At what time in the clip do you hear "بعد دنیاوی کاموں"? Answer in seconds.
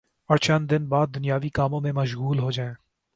0.89-1.81